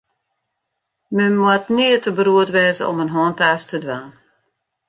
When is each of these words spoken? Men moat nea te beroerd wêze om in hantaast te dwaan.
Men 1.17 1.33
moat 1.41 1.65
nea 1.75 1.97
te 2.03 2.11
beroerd 2.17 2.49
wêze 2.55 2.83
om 2.91 3.01
in 3.03 3.13
hantaast 3.15 3.67
te 3.69 3.77
dwaan. 3.83 4.09